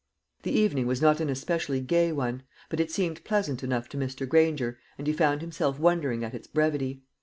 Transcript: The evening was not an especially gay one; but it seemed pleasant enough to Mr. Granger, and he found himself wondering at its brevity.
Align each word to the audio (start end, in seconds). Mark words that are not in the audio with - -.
The 0.41 0.51
evening 0.59 0.87
was 0.87 0.99
not 0.99 1.19
an 1.19 1.29
especially 1.29 1.79
gay 1.79 2.11
one; 2.11 2.41
but 2.71 2.79
it 2.79 2.89
seemed 2.89 3.23
pleasant 3.23 3.63
enough 3.63 3.87
to 3.89 3.97
Mr. 3.99 4.27
Granger, 4.27 4.79
and 4.97 5.05
he 5.05 5.13
found 5.13 5.41
himself 5.41 5.77
wondering 5.77 6.23
at 6.23 6.33
its 6.33 6.47
brevity. 6.47 7.03